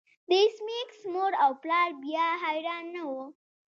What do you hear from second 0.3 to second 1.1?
ایس میکس